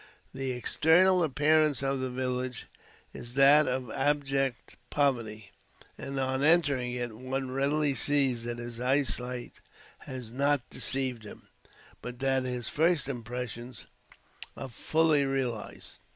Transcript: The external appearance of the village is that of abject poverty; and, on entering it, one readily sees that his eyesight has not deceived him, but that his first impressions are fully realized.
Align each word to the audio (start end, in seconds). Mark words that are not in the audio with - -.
The 0.33 0.53
external 0.53 1.23
appearance 1.23 1.83
of 1.83 1.99
the 1.99 2.09
village 2.09 2.65
is 3.13 3.35
that 3.35 3.67
of 3.67 3.91
abject 3.91 4.75
poverty; 4.89 5.51
and, 5.95 6.19
on 6.19 6.41
entering 6.43 6.93
it, 6.93 7.15
one 7.15 7.51
readily 7.51 7.93
sees 7.93 8.43
that 8.45 8.57
his 8.57 8.79
eyesight 8.81 9.53
has 9.99 10.31
not 10.31 10.67
deceived 10.71 11.21
him, 11.23 11.49
but 12.01 12.17
that 12.17 12.45
his 12.45 12.67
first 12.67 13.07
impressions 13.07 13.85
are 14.57 14.69
fully 14.69 15.23
realized. 15.23 15.99